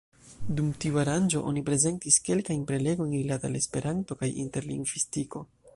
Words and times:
Dum 0.59 0.69
tiu 0.85 0.95
aranĝo 1.01 1.41
oni 1.51 1.63
prezentis 1.67 2.17
kelkajn 2.31 2.65
prelegojn 2.73 3.15
rilate 3.19 3.51
al 3.53 3.61
Esperanto 3.61 4.19
kaj 4.23 4.33
interlingvistiko. 4.47 5.51